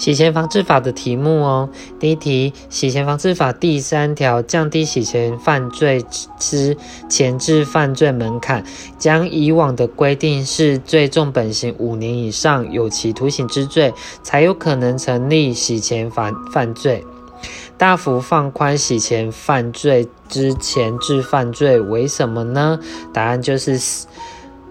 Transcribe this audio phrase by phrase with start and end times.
[0.00, 1.68] 洗钱防治法的题目哦。
[1.98, 6.02] 第一题，洗钱防治法第三条，降低洗钱犯罪
[6.38, 6.74] 之
[7.06, 8.64] 前置犯罪门槛，
[8.98, 13.92] 将以往的规定是最重本刑五年以上有期徒刑之罪，
[14.22, 17.04] 才有可能成立洗钱犯犯罪，
[17.76, 22.80] 大幅放宽洗钱犯罪之前置犯罪，为什么呢？
[23.12, 23.78] 答案就是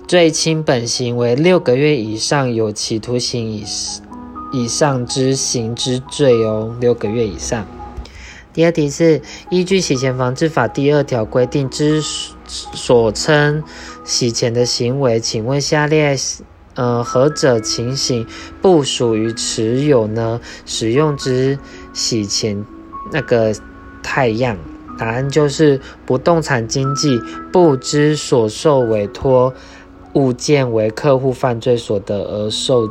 [0.07, 3.64] 最轻本刑为六个月以上有期徒刑以。
[4.52, 7.65] 以上之刑之罪哦，六个月以上。
[8.51, 12.01] 第二题是依据洗钱防治法第二条规定之
[12.46, 13.64] 所称
[14.04, 16.18] 洗钱的行为，请问下列
[16.73, 18.25] 呃何者情形
[18.61, 20.42] 不属于持有呢？
[20.65, 21.59] 使用之
[21.93, 22.65] 洗钱
[23.11, 23.56] 那个
[24.01, 24.57] 太阳，
[24.97, 27.21] 答案就是不动产经纪
[27.54, 29.54] 不知所受委托
[30.14, 32.89] 物件为客户犯罪所得而受。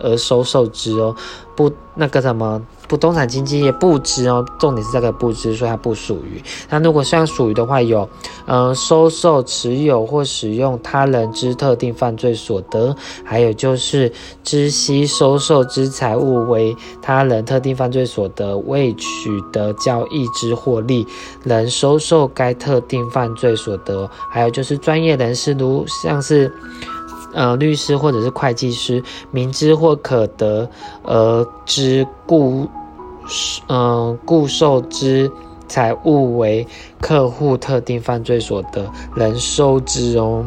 [0.00, 1.14] 而收受之哦，
[1.56, 6.42] 不那个什么不动产经纪业不知哦，重点是这个不知，所以它不属于。
[6.70, 8.08] 那如果像属于的话，有
[8.46, 14.10] 嗯收受、持有或使用他人之特定犯罪所得，还有就是
[14.42, 21.06] 知悉收受之财物为他人特定犯罪所得，未取得交易之获利，
[21.44, 26.50] 能收受该特定犯罪所得，还有就是专业人士如像是。
[27.34, 30.68] 呃，律师或者是会计师，明知或可得
[31.02, 32.68] 而知故，
[33.68, 35.30] 嗯，故受之
[35.68, 36.66] 财物为
[37.00, 40.44] 客户特定犯罪所得，能收之哦。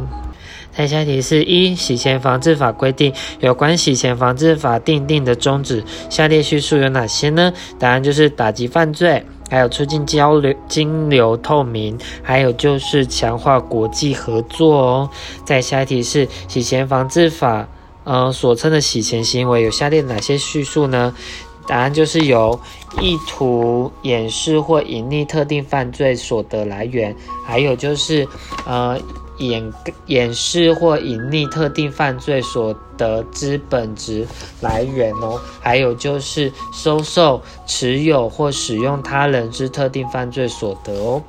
[0.74, 7.52] 再下题是一洗钱防治法规定有关洗钱防治法定定的宗旨，下列叙述有哪些呢？
[7.78, 9.26] 答案就是打击犯罪。
[9.52, 15.10] 还有促进交流、金流透明，还有就是强化国际合作哦。
[15.44, 17.68] 再下一题是洗钱防治法，
[18.06, 21.14] 呃，所称的洗钱行为有下列哪些叙述呢？
[21.68, 22.58] 答案就是有
[23.02, 27.14] 意图掩饰或隐匿特定犯罪所得来源，
[27.46, 28.26] 还有就是
[28.66, 28.98] 呃。
[29.42, 29.74] 掩
[30.06, 34.28] 掩饰或隐匿特定犯罪所得资本值
[34.62, 41.22] 来源哦，还有就是收受、持有或使用他人之特定犯罪所得哦。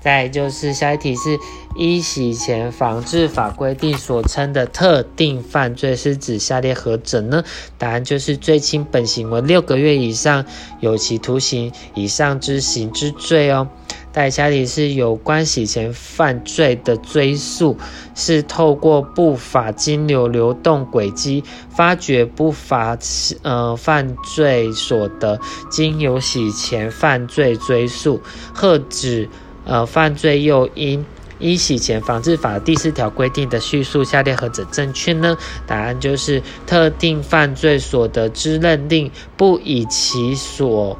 [0.00, 1.38] 再就是下一题是
[1.76, 7.42] 依洗钱防治法规定所称的特定犯罪是指下列何者呢？
[7.78, 10.44] 答案就是最轻本行为六个月以上
[10.80, 13.68] 有期徒刑以上之刑之罪哦。
[14.10, 17.76] 再下一题是有关洗钱犯罪的追诉，
[18.14, 22.98] 是透过不法金流流动轨迹发掘不法
[23.42, 25.38] 呃犯罪所得，
[25.70, 28.20] 经由洗钱犯罪追诉，
[28.54, 29.28] 或指
[29.68, 31.06] 呃犯罪诱因。
[31.40, 35.38] 依洗钱防治法第四条规定的叙述，下列何者正确呢？
[35.68, 40.98] 答案就是特定犯罪所得之认定，不以其所。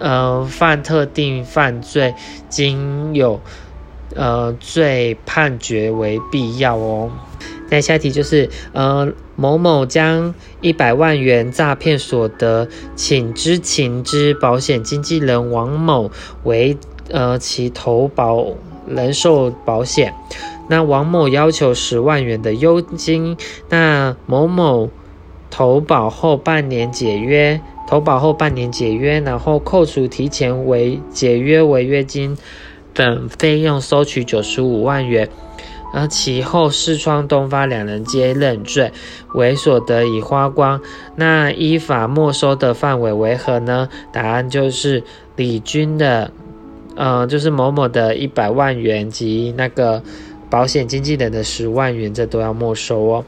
[0.00, 2.12] 呃，犯特定犯罪，
[2.48, 3.40] 经有
[4.16, 7.12] 呃罪判决为必要哦。
[7.70, 16.10] 那下题就是，呃，某某将一百万元诈骗所得，请知情之保险经纪人王某
[16.42, 16.76] 为
[17.12, 18.46] 呃其投保
[18.86, 20.12] 人寿保险，
[20.68, 23.36] 那王某要求十万元的佣金，
[23.68, 24.90] 那某某
[25.50, 27.60] 投保后半年解约。
[27.84, 32.38] 投保后半年解约，然后扣除提前违解约违约金
[32.94, 35.28] 等费用，收取九十五万元。
[35.92, 38.92] 而其后四川东发两人皆认罪，
[39.34, 40.80] 为所得已花光。
[41.16, 43.90] 那依法没收的范围为何呢？
[44.10, 45.04] 答案就是
[45.36, 46.32] 李军的，
[46.96, 50.02] 呃，就是某某的一百万元及那个
[50.50, 53.24] 保险经纪人的十万元，这都要没收哦。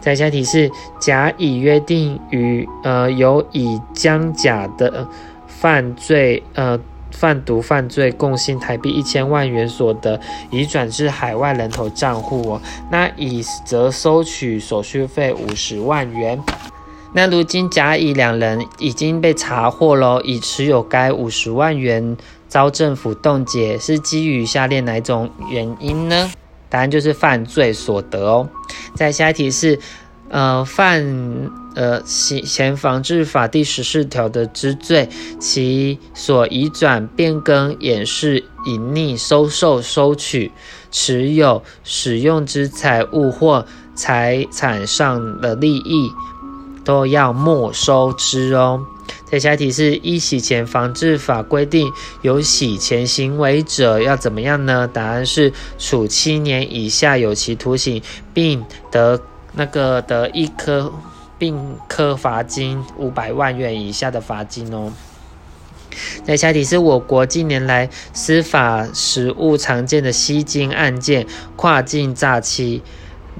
[0.00, 5.06] 再下题是甲乙约定与呃由乙将甲的
[5.46, 6.78] 犯罪呃
[7.12, 16.40] 贩毒犯罪共性台币一千万元所得已转至海外人头账户哦，那乙则收取手续费五十万元。
[17.14, 22.16] 那如今甲乙两人已经被查获喽，已持有该五十万元
[22.48, 26.30] 遭政府冻结，是基于下列哪种原因呢？
[26.70, 28.48] 答案就是犯罪所得哦。
[28.94, 29.78] 在下一题是，
[30.28, 35.08] 呃，犯呃洗钱防治法第十四条的之罪，
[35.38, 40.52] 其所移转、变更、掩饰、隐匿、收受、收取、
[40.90, 46.10] 持有、使用之财物或财产上的利益，
[46.84, 48.84] 都要没收之哦。
[49.30, 51.92] 在下题是一洗钱防治法规定，
[52.22, 54.88] 有洗钱行为者要怎么样呢？
[54.90, 58.02] 答案是处七年以下有期徒刑，
[58.32, 59.20] 并得
[59.52, 60.92] 那个得一颗
[61.38, 64.92] 并科罚金五百万元以下的罚金哦。
[66.24, 71.26] 在下题是我国近年来司法实务常见的吸金案件、
[71.56, 72.82] 跨境诈欺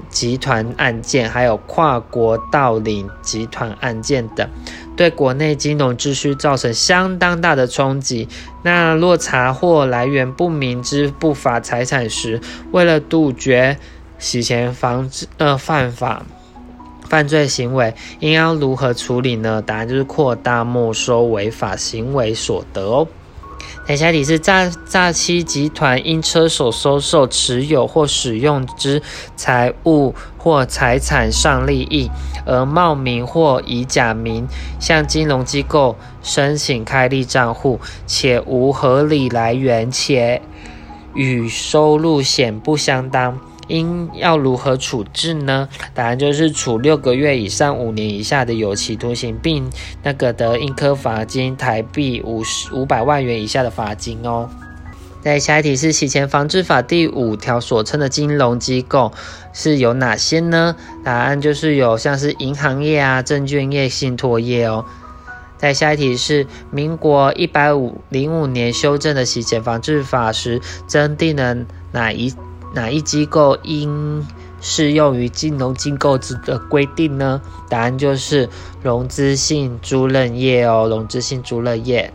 [0.09, 4.47] 集团案件，还有跨国盗领集团案件等，
[4.95, 8.27] 对国内金融秩序造成相当大的冲击。
[8.63, 12.39] 那若查获来源不明之不法财产时，
[12.71, 13.77] 为了杜绝
[14.17, 16.23] 洗钱防止呃犯法。
[17.07, 19.63] 犯罪行为应要如何处理呢？
[19.63, 23.07] 答案就是扩大没收违法行为所得哦。
[23.85, 29.01] 等下底是诈诈欺集团因车手收受、持有或使用之
[29.35, 32.09] 财物或财产上利益，
[32.45, 34.47] 而冒名或以假名
[34.79, 40.41] 向金融机构申请开立账户，且无合理来源，且
[41.15, 43.39] 与收入显不相当。
[43.69, 45.69] 应要如何处置呢？
[45.93, 49.69] 答案就是处六个月以上五年以下的有期徒刑，并
[50.03, 54.49] 那个得应科罚金台币五十五百万元以下的罚金哦。
[55.21, 59.11] 在下一题是洗钱防治法第五条所称的金融机构
[59.51, 60.75] 是有哪些呢？
[61.03, 64.85] 答案就是有像是银行业啊、证券业、信托业哦。
[65.57, 71.57] 在下一题是民国一百五零五年修正的洗钱防治法时增订了
[71.91, 72.33] 哪一？
[72.73, 74.25] 哪一机构应
[74.61, 77.41] 适用于金融机构之的规定呢？
[77.69, 78.49] 答案就是
[78.81, 82.13] 融资性租赁业哦，融资性租赁业。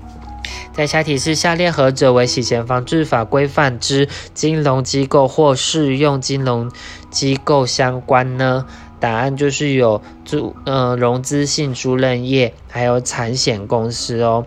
[0.73, 6.71] 在下题是下列何者为洗钱防治法规范之金融机构或适用金融
[7.11, 8.67] 机构相关呢？
[9.01, 14.45] 答案就是有租呃融资性租赁业，还有产险公司哦。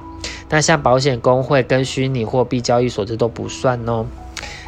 [0.50, 4.06] 那像保险公会跟虚拟货币交易所这都不算哦。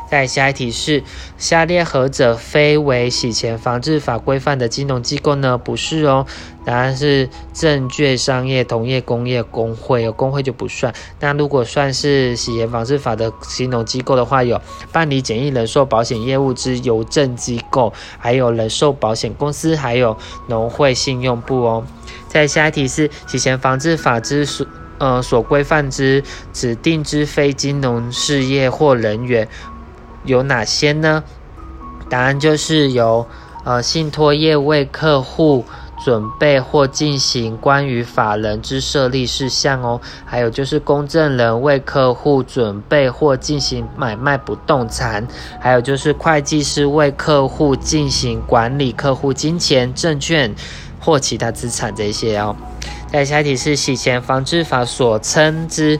[0.10, 1.04] 在下一题是
[1.38, 5.56] 下列何者非为洗钱防治法规范的金融机构呢？
[5.56, 6.26] 不是哦，
[6.66, 10.92] 答案是证券商业同业工业工会有工会就不算。
[11.20, 14.60] 那如果算是洗钱防治法的金融机构的话，有
[14.92, 20.18] 办理简易人寿保险业务之邮政机构，还有人寿保险公司，还有
[20.48, 21.86] 农会信用部哦。
[22.28, 24.66] 在下一题是洗钱防治法之所
[24.98, 29.48] 呃所规范之指定之非金融事业或人员。
[30.24, 31.24] 有哪些呢？
[32.10, 33.28] 答案就是由
[33.64, 35.64] 呃信托业为客户
[36.04, 45.28] 准备或进行关于法人之设立事项哦，还有就是公证人为客户准备或进行买卖不动产，
[45.60, 50.56] 还有就是会计师为客户进行管理客户金钱、证券
[51.00, 52.56] 或其他资产这些哦。
[53.12, 56.00] 再下一题是洗钱防治法所称之。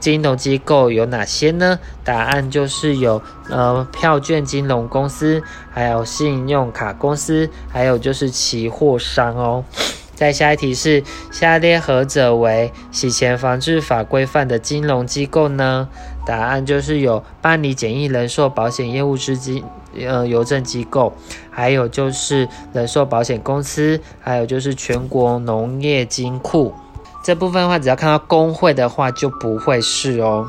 [0.00, 1.78] 金融机构有哪些呢？
[2.04, 9.64] 答案就是有呃票券金融公司，还有信用卡公司，还有就是期货商哦。
[10.14, 15.88] 在下一题是下列何者为洗钱防治法规范的金融机构呢？
[16.26, 19.62] 答案就是有办理简易人寿保险业务之金
[19.96, 21.12] 呃邮政机构，
[21.50, 26.74] 还有就是人寿保险公司，还有就是全国农业金库。
[27.28, 30.48] 这部分的话，只要看到工会的话，就不会是哦。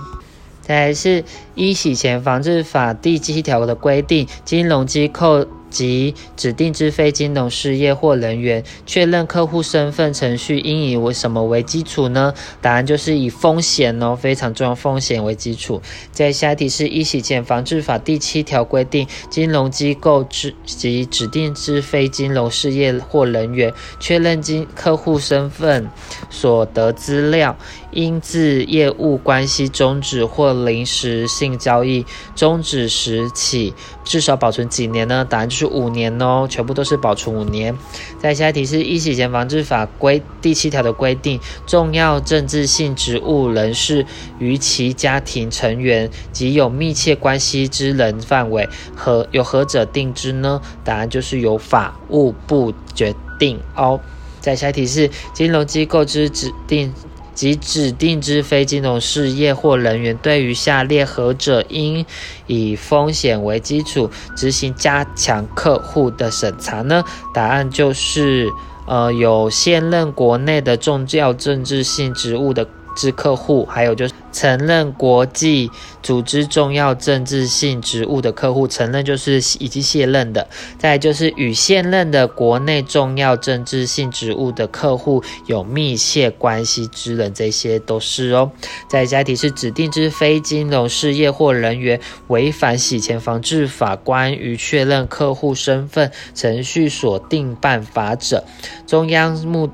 [0.62, 1.24] 再来是
[1.54, 5.46] 《一洗钱防治法》第七条的规定，金融机构。
[5.70, 12.34] 及指定之非金融事业或人员确认客户身份程序应以为什么为基础呢？
[12.62, 15.82] 答案就是以风险哦，非常重要风险为基础。
[16.12, 25.90] 在下题是《一洗钱防治法》第七条规定，金融机构之及指定之非金融事业或人员确认金客户身份
[26.30, 27.58] 所得资料，
[27.92, 35.24] 因自业务关系终止或临时性交易终止时起，至少保存几年呢？
[35.24, 35.60] 答案就。
[35.60, 37.78] 是五年哦，全部都是保存五年。
[38.18, 44.06] 再下一题是《一洗钱防治法》规第七条的规定，重要政治性职务人士
[44.40, 50.62] 与其家庭成员及有密切关系之人范围和有何者定之呢？
[50.86, 54.00] 答案就是由法务部决定哦。
[54.40, 56.94] 再下一题是金融机构之指定。
[57.40, 62.06] 及指定之非金融事业或人员，对于下列何者应
[62.48, 67.06] 以风险为基础执行加强客户的审查呢？
[67.34, 68.50] 答案就是，
[68.86, 72.68] 呃，有现任国内的重要政治性职务的
[73.00, 75.72] 制客户，还有就是承认国际
[76.04, 80.50] 组织重要政治性职务的客户，承认就是已经卸任的。
[80.78, 88.52] 再就是与现任的国内重要政治性职务的客户有密切关系之人，这些都是哦。
[88.90, 98.44] 在下题是指定之非金融事业或人员违反洗钱防治法关于确认客户身份程序所定办法者，
[98.86, 99.70] 中央目。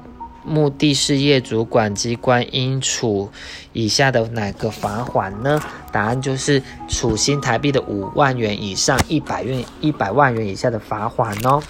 [0.45, 3.29] 目的是业主管机关应处
[3.73, 5.61] 以下的哪个罚款呢？
[5.91, 11.61] 答案就是处新台币的五万元以上一百元一百万元以下的罚款哦。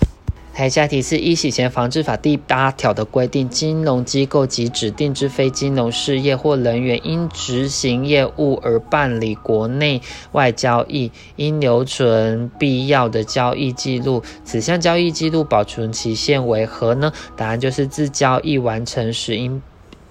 [0.56, 14.24] 台下提示一洗钱防治法第八条的规定，金融机构及指定之非金融事业或人员因执行业务而办理国内外交易，应留存必要的交易记录。
[14.46, 17.12] 此项交易记录保存期限为何呢？
[17.36, 19.62] 答案就是自交易完成时应，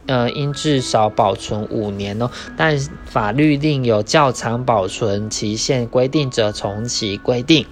[0.04, 2.30] 呃，应至少保存五年哦。
[2.54, 7.64] 但法律另有较长保存期限规定者，从其规定。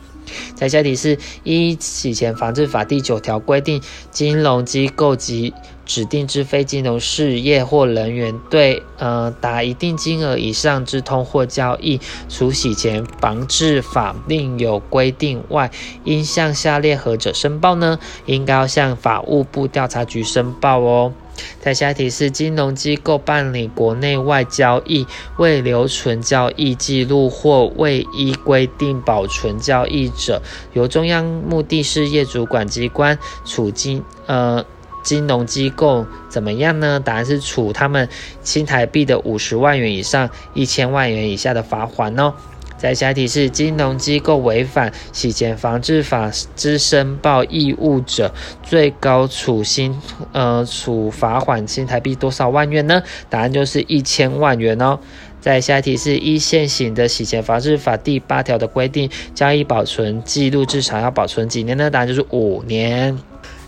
[0.54, 5.52] 在下题是：一洗钱防治法第九条规定，金融机构及
[5.84, 15.70] 指定之非金融事业或人员对呃达一定金额以上之通货交易，除洗钱防治法另有规定外，
[16.04, 17.98] 应向下列何者申报呢？
[18.26, 21.12] 应该要向法务部调查局申报哦。
[21.60, 25.06] 在下题是金融机构办理国内外交易
[25.38, 34.64] 未留存交易记录或未依规定保存交易者，由中央目的事业主管机关处金呃
[35.02, 37.00] 金融机构怎么样呢？
[37.00, 38.08] 答案是处他们
[38.42, 42.34] 新台币的五十万元以上一千万元以下的罚款哦。
[42.82, 49.96] 再下一题是金融机构违反洗钱防治法之申报义务者，最高处新
[50.32, 53.00] 呃处罚款新台币多少万元呢？
[53.30, 54.98] 答案就是一千万元哦。
[55.40, 61.88] 再下一题是一现行的洗钱防治法第八条的规定，交易保存记录至少要保存几年呢？
[61.88, 63.16] 答案就是五年。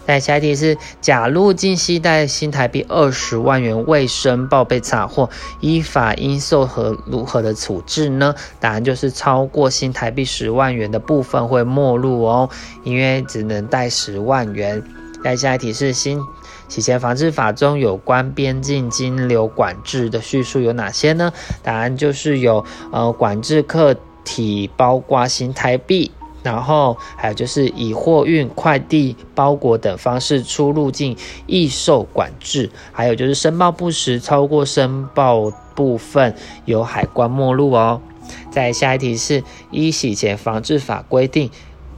[0.07, 5.31] 在下一题是：假入境携带新台币二十万元未申报被查获，
[5.61, 8.35] 依法应受何如何的处置呢？
[8.61, 12.51] 答案就是超过新台币十万元的部分会没入哦，
[12.83, 14.83] 因为只能带十万元。
[15.23, 16.21] 在下一题是：新
[16.69, 21.33] 洗钱防治法中有关边境金流管制的叙述有哪些呢？
[21.63, 26.11] 答案就是有呃管制客体包括新台币。
[26.45, 36.37] 然后还有就是以货运、快递、包裹等方式出入境易受管制，还有就是申报不实超过申报部分
[36.67, 38.01] 由海关没入哦。
[38.51, 41.51] 再下一题是依洗钱防治法规定。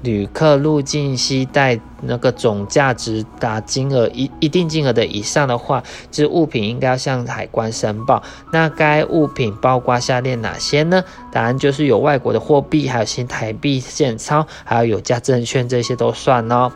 [0.06, 5.82] 旅客入境携带那个总价值达金额一一定金额的以上的话，
[6.12, 8.22] 这物品应该要向海关申报。
[8.52, 11.02] 那该物品包括下列哪些呢？
[11.32, 16.70] 答案就是有外国的货币，还有新台币现钞，还有有价证券，这些都算哦。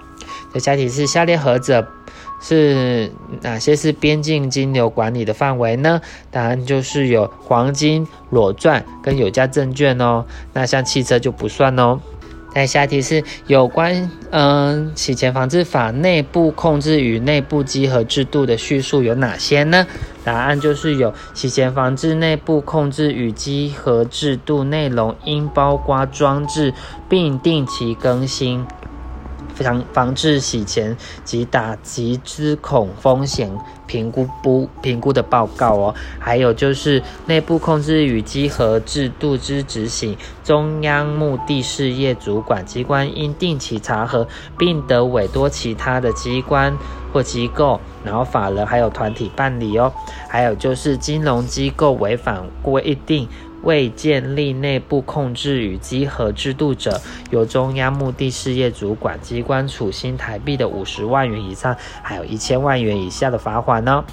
[0.52, 1.86] 这下题是下列何者
[2.42, 6.00] 是哪些是边境金流管理的范围呢？
[6.32, 10.24] 答案就是有黄金、裸钻跟有价证券哦。
[10.52, 12.00] 那像汽车就不算哦。
[12.52, 19.86] 但下题是有关嗯洗钱防治法内部控制与内部稽核制度的叙述有哪些呢？
[20.24, 26.74] 答案就是有洗钱防治内部控制与稽核制度内容应包括装置
[27.08, 28.66] 并定期更新。
[29.60, 33.50] 防防治洗钱及打击资恐风险
[33.86, 44.26] 评估不评估的报告哦，还有就是内部控制与稽核制度之执行，中央目的事业主管机关应定期查核，
[44.56, 46.76] 并得委托其他的机关
[47.12, 49.92] 或机构，然后法人还有团体办理哦，
[50.28, 53.28] 还有就是金融机构违反规定。
[53.62, 57.00] 未建立内部控制与稽核制度者，
[57.30, 64.04] 由中央目的事业主管机关处新台币的五十万元以上，还有一千万元以下的罚款呢。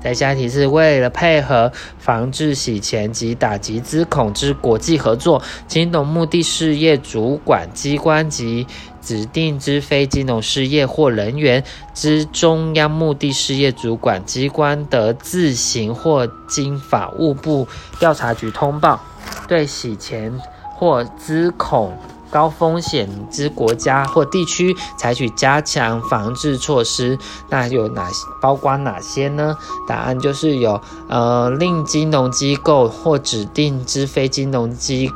[0.00, 8.66] 再下题是为了配合防治洗钱及打击资恐之国际合作，金融目的事业主管机关及
[9.02, 17.68] 指定之非金融事业或人员之中央目的事业主管机关得自行或经法务部
[17.98, 19.00] 调查局通报，
[19.48, 20.40] 对洗钱
[20.76, 21.92] 或资恐。
[22.30, 27.18] 高风险之国家或地区采取加强防治措施，
[27.50, 28.08] 那有哪
[28.40, 29.54] 包括哪些呢？
[29.86, 30.80] 答案就是有，
[31.10, 35.12] 呃，令金融机构或指定之非金融机，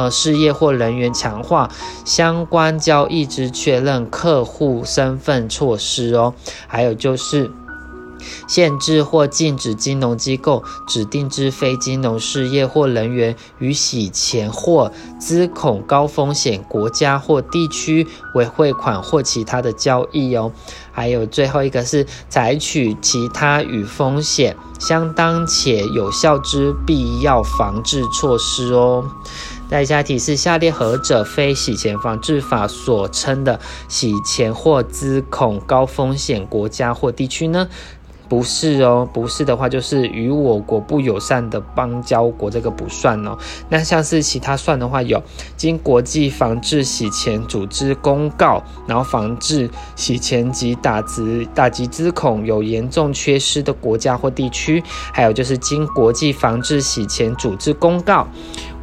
[0.00, 1.68] 呃，事业或人员强化
[2.06, 6.32] 相关交易之确认客户身份措施哦，
[6.66, 7.50] 还有就是。
[8.46, 20.52] 限制或禁止金融机构指定之非金融事业或人员与洗钱或资恐高风险国家或地区为汇款或其他的交易哦。
[20.92, 29.02] 还有最后一个是采取其他与风险相当且有效之必要防治措施哦。
[29.70, 37.68] 在下提示：下列何者非洗钱防治法所称的洗钱或资恐高风险国家或地区呢？
[38.28, 43.36] 不是哦，不是的话就是与我国不友善的邦交国，这个不算哦。
[43.68, 45.20] 那像是其他算的话，有
[45.56, 54.80] 经国际防治洗钱组织公告，然后防治洗钱及打击打击资恐有严重缺失的国家或地区，
[55.12, 58.28] 还有就是经国际防治洗钱组织公告。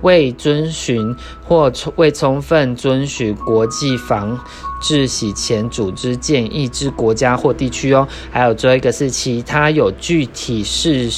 [0.01, 4.39] 未遵循或未充分遵循国际防
[4.81, 11.09] 治洗钱组织建议之国家或地区哦，还有最后一个是其他有具体市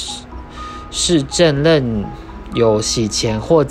[0.90, 2.04] 市政认
[2.54, 3.64] 有洗钱或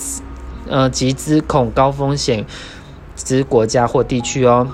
[0.68, 2.46] 呃集资恐高风险
[3.16, 4.68] 之国家或地区哦。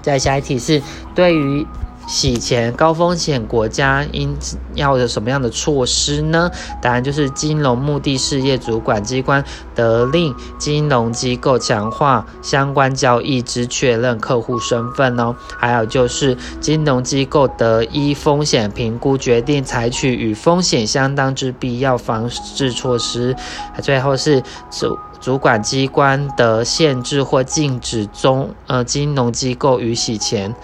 [0.00, 0.82] 再下一题是
[1.14, 1.66] 对于。
[2.06, 4.36] 洗钱高风险国家应
[4.74, 6.50] 要有什么样的措施呢？
[6.80, 9.44] 答案就是金融目的事业主管机关
[9.74, 15.34] 得令金融机构强化相关交易之确认客户身份哦。
[15.58, 23.34] 还有就是金融机构得依风险评估决定采取与风险相当之必要防治措施。
[23.82, 30.54] 最后是主主管机关得限制或禁止中呃金融机构与洗钱。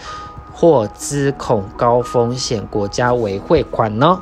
[0.61, 4.21] 或资恐高风险国家为汇款呢？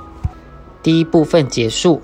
[0.85, 2.01] 第一部分结束。